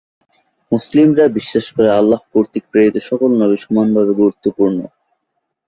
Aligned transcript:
মুসলিমরা 0.71 1.25
বিশ্বাস 1.37 1.65
করে 1.75 1.89
আল্লাহ 1.99 2.19
কর্তৃক 2.33 2.63
প্রেরিত 2.71 2.95
সকল 3.09 3.29
নবি 3.41 3.57
সমানভাবে 3.63 4.11
গুরুত্বপূর্ণ। 4.21 4.79